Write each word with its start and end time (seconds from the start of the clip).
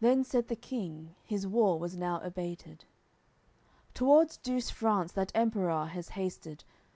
Then 0.00 0.24
said 0.24 0.48
the 0.48 0.56
King, 0.56 1.14
his 1.22 1.46
war 1.46 1.78
was 1.78 1.96
now 1.96 2.18
abated. 2.24 2.84
Towards 3.94 4.36
Douce 4.36 4.68
France 4.70 5.12
that 5.12 5.30
Emperour 5.32 5.86
has 5.92 6.08
hasted. 6.18 6.64